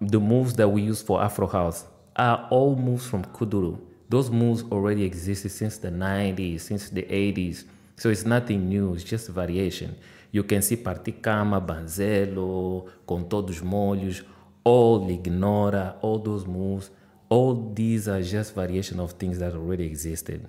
the 0.00 0.18
moves 0.18 0.54
that 0.54 0.68
we 0.68 0.82
use 0.82 1.02
for 1.02 1.22
Afro 1.22 1.46
House 1.46 1.84
are 2.16 2.48
all 2.50 2.74
moves 2.74 3.06
from 3.06 3.24
Kuduro. 3.26 3.78
Those 4.14 4.30
moves 4.30 4.62
already 4.70 5.02
existed 5.02 5.50
since 5.50 5.76
the 5.78 5.90
90s, 5.90 6.60
since 6.60 6.88
the 6.88 7.02
80s. 7.02 7.64
So 7.96 8.10
it's 8.10 8.24
nothing 8.24 8.68
new, 8.68 8.94
it's 8.94 9.02
just 9.02 9.28
variation. 9.28 9.96
You 10.30 10.44
can 10.44 10.62
see 10.62 10.76
Particama, 10.76 11.60
Banzelo, 11.60 12.88
Com 13.08 13.28
Todos 13.28 13.60
Molhos, 13.60 14.22
all 14.62 15.10
Ignora, 15.10 15.96
all 16.00 16.20
those 16.20 16.46
moves. 16.46 16.90
All 17.28 17.72
these 17.74 18.06
are 18.06 18.22
just 18.22 18.54
variation 18.54 19.00
of 19.00 19.14
things 19.14 19.40
that 19.40 19.52
already 19.52 19.84
existed. 19.84 20.48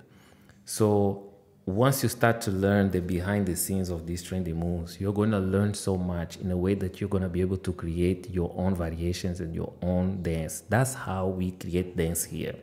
So 0.64 1.34
once 1.66 2.04
you 2.04 2.10
start 2.10 2.42
to 2.42 2.52
learn 2.52 2.92
the 2.92 3.02
behind 3.02 3.48
the 3.48 3.56
scenes 3.56 3.90
of 3.90 4.06
these 4.06 4.24
trendy 4.24 4.54
moves, 4.54 5.02
you're 5.02 5.12
going 5.12 5.32
to 5.32 5.40
learn 5.40 5.74
so 5.74 5.98
much 5.98 6.38
in 6.38 6.52
a 6.52 6.58
way 6.58 6.76
that 6.76 7.02
you're 7.02 7.10
going 7.10 7.24
to 7.24 7.30
be 7.30 7.42
able 7.42 7.58
to 7.58 7.74
create 7.74 8.30
your 8.30 8.54
own 8.56 8.76
variations 8.76 9.40
and 9.40 9.56
your 9.56 9.74
own 9.82 10.22
dance. 10.22 10.62
That's 10.70 10.94
how 10.94 11.30
we 11.30 11.50
create 11.50 11.98
dance 11.98 12.26
here. 12.26 12.54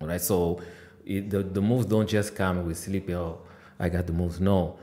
All 0.00 0.08
right. 0.08 0.20
So 0.20 0.60
it, 1.04 1.30
the, 1.30 1.42
the 1.42 1.60
moves 1.62 1.86
don't 1.86 2.08
just 2.08 2.34
come 2.34 2.66
with 2.66 2.78
sleepy, 2.78 3.14
oh, 3.14 3.38
I 3.78 3.88
got 3.88 4.06
the 4.06 4.12
moves. 4.12 4.40
No. 4.40 4.78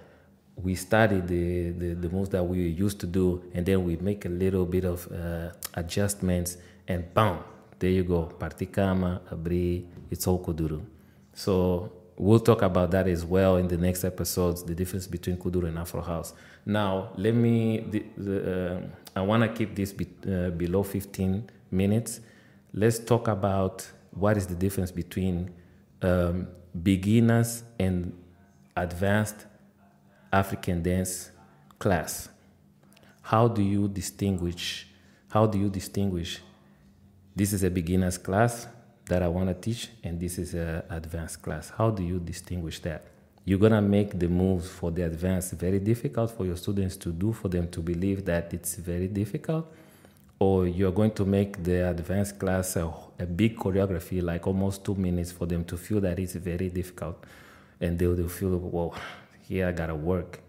We 0.55 0.75
study 0.75 1.19
the, 1.19 1.71
the, 1.71 1.93
the 1.95 2.09
moves 2.09 2.29
that 2.29 2.43
we 2.43 2.59
used 2.59 2.99
to 3.01 3.07
do, 3.07 3.43
and 3.53 3.65
then 3.65 3.83
we 3.83 3.97
make 3.97 4.25
a 4.25 4.29
little 4.29 4.65
bit 4.65 4.85
of 4.85 5.11
uh, 5.11 5.51
adjustments, 5.73 6.57
and 6.87 7.11
bam, 7.13 7.39
there 7.79 7.89
you 7.89 8.03
go. 8.03 8.31
Partikama, 8.39 9.19
Abri, 9.31 9.87
it's 10.11 10.27
all 10.27 10.39
Kuduro. 10.43 10.85
So 11.33 11.91
we'll 12.17 12.39
talk 12.39 12.61
about 12.61 12.91
that 12.91 13.07
as 13.07 13.25
well 13.25 13.57
in 13.57 13.67
the 13.67 13.77
next 13.77 14.03
episodes, 14.03 14.63
the 14.63 14.75
difference 14.75 15.07
between 15.07 15.37
Kuduro 15.37 15.67
and 15.67 15.79
Afro 15.79 16.01
House. 16.01 16.33
Now, 16.65 17.09
let 17.17 17.33
me, 17.33 17.79
the, 17.89 18.05
the, 18.15 18.75
uh, 18.75 18.81
I 19.15 19.21
want 19.21 19.43
to 19.43 19.49
keep 19.49 19.75
this 19.75 19.91
be, 19.91 20.07
uh, 20.27 20.51
below 20.51 20.83
15 20.83 21.49
minutes. 21.71 22.21
Let's 22.73 22.99
talk 22.99 23.27
about 23.27 23.87
what 24.15 24.37
is 24.37 24.47
the 24.47 24.55
difference 24.55 24.91
between 24.91 25.51
um, 26.01 26.47
beginners 26.81 27.63
and 27.79 28.13
advanced 28.75 29.45
African 30.31 30.81
dance 30.81 31.29
class. 31.77 32.29
How 33.21 33.47
do 33.47 33.61
you 33.61 33.87
distinguish? 33.87 34.87
How 35.29 35.45
do 35.45 35.59
you 35.59 35.69
distinguish? 35.69 36.41
This 37.35 37.53
is 37.53 37.63
a 37.63 37.69
beginner's 37.69 38.17
class 38.17 38.67
that 39.05 39.21
I 39.21 39.27
want 39.27 39.49
to 39.49 39.53
teach, 39.53 39.89
and 40.03 40.19
this 40.19 40.37
is 40.37 40.53
an 40.53 40.83
advanced 40.89 41.41
class. 41.41 41.69
How 41.69 41.89
do 41.91 42.03
you 42.03 42.19
distinguish 42.19 42.79
that? 42.79 43.05
You're 43.45 43.59
gonna 43.59 43.81
make 43.81 44.17
the 44.17 44.27
moves 44.27 44.69
for 44.69 44.91
the 44.91 45.05
advanced 45.05 45.53
very 45.53 45.79
difficult 45.79 46.31
for 46.31 46.45
your 46.45 46.55
students 46.55 46.95
to 46.97 47.09
do, 47.09 47.33
for 47.33 47.49
them 47.49 47.67
to 47.69 47.81
believe 47.81 48.25
that 48.25 48.53
it's 48.53 48.75
very 48.75 49.07
difficult, 49.07 49.71
or 50.39 50.67
you're 50.67 50.91
going 50.91 51.11
to 51.11 51.25
make 51.25 51.63
the 51.63 51.89
advanced 51.89 52.39
class 52.39 52.75
a, 52.75 52.91
a 53.19 53.25
big 53.25 53.57
choreography, 53.57 54.21
like 54.21 54.45
almost 54.47 54.83
two 54.83 54.95
minutes, 54.95 55.31
for 55.31 55.45
them 55.45 55.63
to 55.65 55.77
feel 55.77 56.01
that 56.01 56.19
it's 56.19 56.33
very 56.35 56.69
difficult, 56.69 57.23
and 57.79 57.97
they'll, 57.97 58.15
they'll 58.15 58.27
feel, 58.27 58.57
well, 58.57 58.95
here 59.47 59.67
I 59.67 59.71
gotta 59.71 59.95
work. 59.95 60.39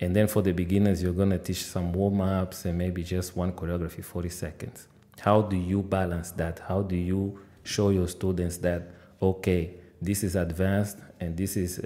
And 0.00 0.14
then 0.14 0.28
for 0.28 0.42
the 0.42 0.52
beginners, 0.52 1.02
you're 1.02 1.12
gonna 1.12 1.38
teach 1.38 1.64
some 1.64 1.92
warm 1.92 2.20
ups 2.20 2.64
and 2.64 2.78
maybe 2.78 3.02
just 3.02 3.36
one 3.36 3.52
choreography, 3.52 4.04
40 4.04 4.28
seconds. 4.28 4.88
How 5.20 5.42
do 5.42 5.56
you 5.56 5.82
balance 5.82 6.30
that? 6.32 6.60
How 6.60 6.82
do 6.82 6.94
you 6.94 7.40
show 7.64 7.90
your 7.90 8.06
students 8.08 8.58
that, 8.58 8.90
okay, 9.20 9.74
this 10.00 10.22
is 10.22 10.36
advanced 10.36 10.98
and 11.18 11.36
this 11.36 11.56
is 11.56 11.78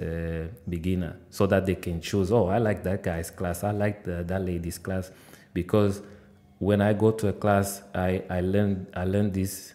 beginner 0.69 1.17
so 1.31 1.47
that 1.47 1.65
they 1.65 1.75
can 1.75 1.99
choose, 1.99 2.31
oh, 2.31 2.47
I 2.47 2.59
like 2.59 2.83
that 2.83 3.01
guy's 3.01 3.31
class, 3.31 3.63
I 3.63 3.71
like 3.71 4.03
the, 4.03 4.23
that 4.23 4.41
lady's 4.45 4.77
class. 4.77 5.11
Because 5.53 6.01
when 6.59 6.81
I 6.81 6.93
go 6.93 7.11
to 7.11 7.27
a 7.27 7.33
class, 7.33 7.81
I, 7.93 8.23
I 8.29 8.41
learn 8.41 8.87
I 8.93 9.05
learn 9.05 9.31
these 9.31 9.73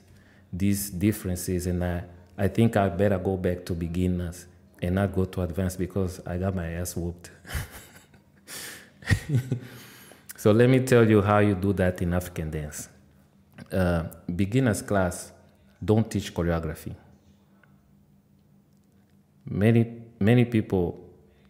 these 0.52 0.90
differences 0.90 1.66
and 1.66 1.84
I, 1.84 2.04
I 2.36 2.48
think 2.48 2.76
I 2.76 2.88
better 2.88 3.18
go 3.18 3.36
back 3.36 3.64
to 3.66 3.74
beginners 3.74 4.46
and 4.80 4.94
not 4.94 5.14
go 5.14 5.24
to 5.24 5.42
advanced 5.42 5.78
because 5.78 6.20
I 6.26 6.38
got 6.38 6.54
my 6.54 6.68
ass 6.72 6.96
whooped. 6.96 7.30
so 10.36 10.52
let 10.52 10.70
me 10.70 10.80
tell 10.80 11.08
you 11.08 11.20
how 11.20 11.38
you 11.38 11.54
do 11.54 11.72
that 11.74 12.00
in 12.00 12.14
African 12.14 12.50
dance. 12.50 12.88
Uh, 13.70 14.04
beginners 14.34 14.82
class 14.82 15.32
don't 15.84 16.10
teach 16.10 16.32
choreography. 16.32 16.94
Many 19.44 20.02
many 20.20 20.44
people 20.44 21.04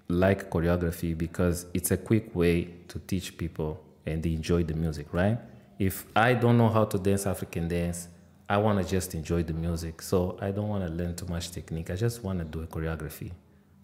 like 0.09 0.51
choreography 0.51 1.17
because 1.17 1.67
it's 1.75 1.91
a 1.91 1.97
quick 1.97 2.35
way 2.35 2.65
to 2.89 2.99
teach 3.01 3.37
people 3.37 3.83
and 4.09 4.23
they 4.23 4.33
enjoy 4.33 4.63
the 4.65 4.75
music, 4.75 5.07
right? 5.13 5.39
If 5.79 6.07
I 6.17 6.35
don't 6.35 6.59
know 6.59 6.69
how 6.69 6.85
to 6.85 6.99
dance 6.99 7.27
African 7.27 7.69
dance, 7.69 8.09
I 8.49 8.57
want 8.57 8.83
to 8.83 8.89
just 8.89 9.15
enjoy 9.15 9.43
the 9.43 9.53
music. 9.53 10.01
So 10.03 10.39
I 10.41 10.51
don't 10.51 10.69
want 10.69 10.87
to 10.87 10.93
learn 10.93 11.15
too 11.15 11.27
much 11.27 11.51
technique. 11.51 11.91
I 11.91 11.97
just 11.97 12.25
want 12.25 12.39
to 12.39 12.45
do 12.45 12.63
a 12.63 12.67
choreography. 12.67 13.33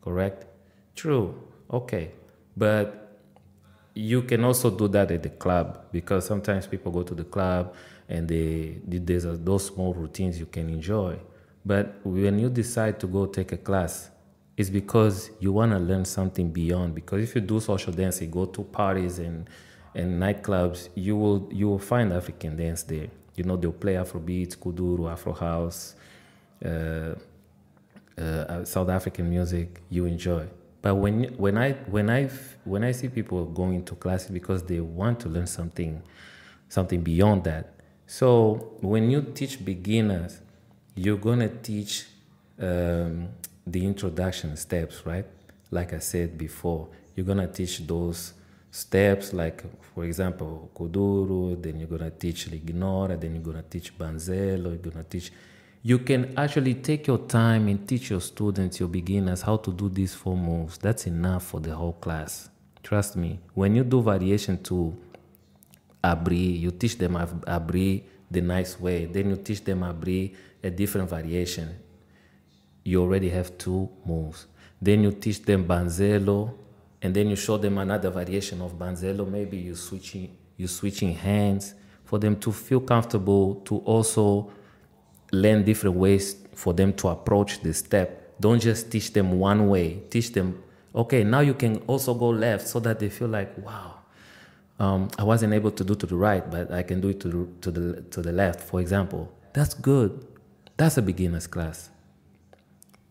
Correct? 0.03 0.47
True. 0.95 1.35
Okay. 1.71 2.13
But 2.57 3.21
you 3.95 4.23
can 4.23 4.45
also 4.45 4.71
do 4.71 4.89
that 4.89 5.11
at 5.11 5.23
the 5.23 5.29
club 5.29 5.87
because 5.93 6.27
sometimes 6.27 6.67
people 6.67 6.91
go 6.91 7.03
to 7.03 7.15
the 7.15 7.25
club 7.25 7.75
and 8.09 8.29
they 8.29 8.79
there's 8.87 9.25
those 9.41 9.67
small 9.67 9.95
routines 9.95 10.39
you 10.39 10.47
can 10.47 10.69
enjoy. 10.69 11.19
But 11.65 12.01
when 12.05 12.39
you 12.39 12.51
decide 12.51 12.99
to 13.01 13.07
go 13.07 13.27
take 13.27 13.53
a 13.53 13.57
class, 13.57 14.11
it's 14.57 14.71
because 14.71 15.31
you 15.41 15.53
want 15.53 15.73
to 15.73 15.79
learn 15.79 16.05
something 16.05 16.51
beyond. 16.51 16.95
Because 16.95 17.23
if 17.23 17.35
you 17.35 17.41
do 17.41 17.61
social 17.61 17.93
dancing, 17.93 18.31
go 18.31 18.45
to 18.47 18.63
parties 18.63 19.19
and 19.19 19.49
and 19.95 20.21
nightclubs, 20.21 20.89
you 20.95 21.17
will 21.17 21.49
you 21.53 21.69
will 21.69 21.79
find 21.79 22.13
African 22.13 22.57
dance 22.57 22.83
there. 22.83 23.09
You 23.37 23.45
know 23.45 23.57
they'll 23.57 23.73
play 23.73 23.95
Afrobeats, 23.95 24.57
Kuduro, 24.57 25.11
Afro 25.11 25.33
House, 25.33 25.95
uh, 26.65 27.15
uh, 28.21 28.65
South 28.65 28.89
African 28.89 29.29
music. 29.29 29.81
You 29.91 30.07
enjoy. 30.07 30.47
But 30.83 30.97
when 30.97 31.25
when 31.37 31.57
I 31.57 31.73
when 31.89 32.11
I 32.11 32.29
when 32.65 32.85
I 32.85 32.93
see 32.93 33.09
people 33.09 33.45
going 33.47 33.85
to 33.87 33.95
classes 33.95 34.31
because 34.31 34.63
they 34.65 34.81
want 34.81 35.21
to 35.21 35.29
learn 35.29 35.47
something, 35.47 36.03
something 36.69 37.01
beyond 37.01 37.45
that, 37.45 37.75
so 38.07 38.77
when 38.81 39.11
you 39.11 39.23
teach 39.23 39.65
beginners, 39.65 40.41
you're 40.95 41.17
gonna 41.17 41.49
teach 41.49 42.07
um, 42.61 43.29
the 43.67 43.85
introduction 43.85 44.57
steps, 44.57 45.07
right? 45.07 45.27
Like 45.71 45.93
I 45.93 45.99
said 45.99 46.37
before, 46.37 46.89
you're 47.17 47.27
gonna 47.27 47.49
teach 47.49 47.87
those 47.87 48.35
steps, 48.75 49.33
like 49.33 49.63
for 49.95 50.05
example, 50.05 50.69
Kuduro, 50.75 51.63
then 51.63 51.79
you're 51.79 51.89
gonna 51.89 52.11
teach 52.11 52.51
Lignora, 52.51 53.17
then 53.21 53.35
you're 53.37 53.45
gonna 53.45 53.63
teach 53.63 53.97
Banzelo, 53.97 54.71
you're 54.71 54.91
gonna 54.91 55.05
teach. 55.05 55.31
You 55.83 55.99
can 55.99 56.37
actually 56.37 56.75
take 56.75 57.07
your 57.07 57.19
time 57.19 57.69
and 57.69 57.87
teach 57.87 58.11
your 58.11 58.21
students, 58.21 58.81
your 58.81 58.89
beginners, 58.89 59.43
how 59.43 59.59
to 59.59 59.73
do 59.73 59.89
these 59.89 60.15
four 60.15 60.37
moves. 60.37 60.79
That's 60.79 61.07
enough 61.07 61.45
for 61.45 61.61
the 61.61 61.73
whole 61.73 61.93
class. 61.93 62.49
Trust 62.83 63.17
me. 63.17 63.39
When 63.55 63.77
you 63.77 63.85
do 63.85 64.03
variation 64.03 64.61
to 64.65 64.97
abri, 66.03 66.37
you 66.37 66.73
teach 66.73 66.99
them 66.99 67.17
abri 67.47 68.03
the 68.29 68.41
nice 68.41 68.81
way. 68.81 69.05
Then 69.05 69.31
you 69.31 69.37
teach 69.37 69.63
them 69.63 69.85
abri 69.85 70.35
a 70.65 70.71
different 70.71 71.11
variation. 71.11 71.77
You 72.83 73.03
already 73.03 73.29
have 73.29 73.57
two 73.57 73.89
moves. 74.05 74.47
Then 74.83 75.05
you 75.05 75.13
teach 75.13 75.43
them 75.43 75.65
banzelo, 75.65 76.55
and 77.05 77.15
then 77.15 77.29
you 77.29 77.37
show 77.37 77.57
them 77.57 77.79
another 77.79 78.11
variation 78.11 78.61
of 78.61 78.77
Banzelo, 78.77 79.29
Maybe 79.29 79.59
you 79.59 79.77
switching 79.77 80.37
you 80.57 80.67
switching 80.67 81.15
hands 81.15 81.75
for 82.05 82.19
them 82.19 82.37
to 82.41 82.51
feel 82.53 82.81
comfortable 82.81 83.57
to 83.67 83.79
also 83.79 84.51
learn 85.33 85.65
different 85.65 85.97
ways 85.97 86.37
for 86.55 86.73
them 86.73 86.93
to 86.95 87.09
approach 87.09 87.61
the 87.61 87.73
step. 87.73 88.35
Don't 88.41 88.61
just 88.61 88.91
teach 88.91 89.13
them 89.13 89.39
one 89.39 89.69
way. 89.69 90.01
Teach 90.11 90.33
them 90.33 90.65
Okay, 90.95 91.25
now 91.25 91.41
you 91.41 91.55
can 91.55 91.79
also 91.89 92.15
go 92.15 92.29
left 92.29 92.69
so 92.69 92.79
that 92.81 93.01
they 93.01 93.09
feel 93.09 93.27
like, 93.27 93.59
wow, 93.59 93.97
um, 94.79 95.09
I 95.19 95.25
wasn't 95.25 95.53
able 95.53 95.73
to 95.73 95.83
do 95.83 95.97
to 95.97 96.07
the 96.07 96.15
right, 96.15 96.49
but 96.49 96.71
I 96.71 96.85
can 96.85 97.01
do 97.01 97.09
it 97.09 97.21
to 97.21 97.29
the, 97.29 97.49
to 97.63 97.71
the 97.71 98.03
to 98.03 98.23
the 98.23 98.33
left, 98.33 98.61
for 98.61 98.81
example. 98.81 99.33
That's 99.53 99.75
good. 99.75 100.25
That's 100.77 100.97
a 100.97 101.03
beginner's 101.03 101.47
class. 101.49 101.91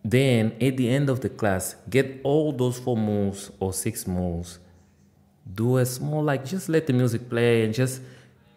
Then 0.03 0.53
at 0.59 0.77
the 0.77 0.89
end 0.89 1.09
of 1.09 1.21
the 1.21 1.29
class, 1.29 1.75
get 1.89 2.19
all 2.23 2.51
those 2.51 2.79
four 2.79 2.97
moves 2.97 3.51
or 3.59 3.71
six 3.73 4.05
moves. 4.05 4.59
Do 5.53 5.77
a 5.77 5.85
small 5.85 6.23
like 6.23 6.45
just 6.45 6.69
let 6.69 6.87
the 6.87 6.93
music 6.93 7.29
play 7.29 7.63
and 7.63 7.73
just 7.73 8.01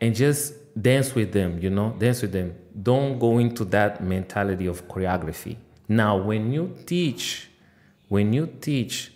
and 0.01 0.15
just 0.15 0.55
dance 0.81 1.15
with 1.15 1.33
them, 1.33 1.59
you 1.61 1.71
know, 1.71 1.95
dance 1.99 2.23
with 2.23 2.33
them. 2.33 2.55
Don't 2.83 3.19
go 3.19 3.39
into 3.39 3.65
that 3.67 4.03
mentality 4.03 4.67
of 4.67 4.87
choreography. 4.89 5.57
Now, 5.89 6.17
when 6.17 6.53
you 6.53 6.77
teach, 6.85 7.49
when 8.09 8.33
you 8.33 8.47
teach 8.61 9.13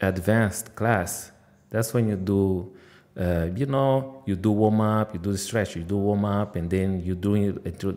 advanced 0.00 0.74
class, 0.74 1.30
that's 1.70 1.94
when 1.94 2.08
you 2.08 2.16
do 2.16 2.72
uh, 3.18 3.48
you 3.54 3.66
know, 3.66 4.22
you 4.24 4.34
do 4.34 4.50
warm 4.50 4.80
up, 4.80 5.12
you 5.12 5.20
do 5.20 5.32
the 5.32 5.38
stretch, 5.38 5.76
you 5.76 5.82
do 5.82 5.98
warm 5.98 6.24
up, 6.24 6.56
and 6.56 6.70
then 6.70 7.00
you 7.04 7.14
do 7.14 7.34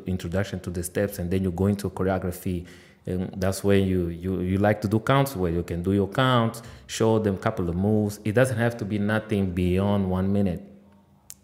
introduction 0.05 0.59
to 0.59 0.69
the 0.69 0.83
steps, 0.83 1.19
and 1.19 1.31
then 1.31 1.41
you 1.41 1.51
go 1.51 1.67
into 1.67 1.89
choreography. 1.89 2.65
And 3.05 3.31
that's 3.37 3.63
when 3.63 3.85
you, 3.85 4.07
you, 4.07 4.41
you 4.41 4.57
like 4.57 4.81
to 4.81 4.87
do 4.87 4.99
counts 4.99 5.35
where 5.35 5.51
you 5.51 5.63
can 5.63 5.83
do 5.83 5.93
your 5.93 6.07
counts, 6.07 6.61
show 6.87 7.19
them 7.19 7.35
a 7.35 7.37
couple 7.37 7.69
of 7.69 7.75
moves. 7.75 8.19
It 8.25 8.33
doesn't 8.33 8.57
have 8.57 8.77
to 8.77 8.85
be 8.85 8.97
nothing 8.97 9.51
beyond 9.51 10.09
one 10.09 10.31
minute. 10.33 10.63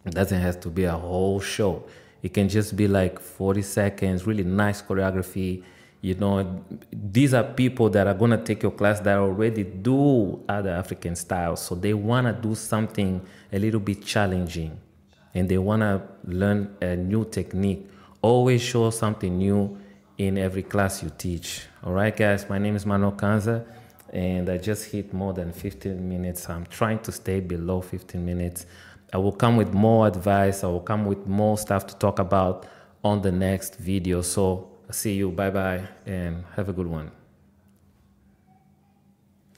It 0.05 0.15
doesn't 0.15 0.41
have 0.41 0.59
to 0.61 0.69
be 0.69 0.85
a 0.85 0.97
whole 0.97 1.39
show. 1.39 1.83
It 2.23 2.33
can 2.33 2.49
just 2.49 2.75
be 2.75 2.87
like 2.87 3.19
40 3.19 3.61
seconds, 3.61 4.25
really 4.25 4.43
nice 4.43 4.81
choreography 4.81 5.63
you 6.01 6.15
know, 6.15 6.63
these 6.91 7.33
are 7.35 7.43
people 7.43 7.89
that 7.91 8.07
are 8.07 8.15
going 8.15 8.31
to 8.31 8.37
take 8.37 8.63
your 8.63 8.71
class 8.71 8.99
that 9.01 9.17
already 9.17 9.63
do 9.63 10.43
other 10.49 10.71
African 10.71 11.15
styles. 11.15 11.61
So 11.61 11.75
they 11.75 11.93
want 11.93 12.25
to 12.25 12.33
do 12.33 12.55
something 12.55 13.21
a 13.53 13.59
little 13.59 13.79
bit 13.79 14.03
challenging 14.03 14.79
and 15.35 15.47
they 15.47 15.59
want 15.59 15.81
to 15.81 16.01
learn 16.23 16.75
a 16.81 16.95
new 16.95 17.25
technique. 17.25 17.87
Always 18.23 18.63
show 18.63 18.89
something 18.89 19.37
new 19.37 19.77
in 20.27 20.37
every 20.37 20.61
class 20.61 21.01
you 21.01 21.11
teach. 21.17 21.63
All 21.83 21.93
right, 21.93 22.15
guys, 22.15 22.47
my 22.47 22.59
name 22.59 22.75
is 22.75 22.85
Manuel 22.85 23.13
Kanza 23.13 23.65
and 24.13 24.49
I 24.49 24.57
just 24.57 24.91
hit 24.91 25.13
more 25.13 25.33
than 25.33 25.51
15 25.51 26.07
minutes. 26.07 26.47
I'm 26.47 26.65
trying 26.67 26.99
to 26.99 27.11
stay 27.11 27.39
below 27.39 27.81
15 27.81 28.23
minutes. 28.23 28.67
I 29.11 29.17
will 29.17 29.31
come 29.31 29.57
with 29.57 29.73
more 29.73 30.07
advice. 30.07 30.63
I 30.63 30.67
will 30.67 30.81
come 30.81 31.05
with 31.05 31.25
more 31.25 31.57
stuff 31.57 31.87
to 31.87 31.95
talk 31.95 32.19
about 32.19 32.67
on 33.03 33.21
the 33.21 33.31
next 33.31 33.77
video. 33.77 34.21
So 34.21 34.69
see 34.91 35.15
you. 35.15 35.31
Bye 35.31 35.49
bye. 35.49 35.87
And 36.05 36.43
have 36.55 36.69
a 36.69 36.73
good 36.73 36.87
one. 36.87 37.20